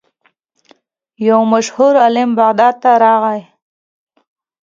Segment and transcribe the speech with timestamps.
[1.27, 3.41] یو مشهور عالم بغداد ته راغی.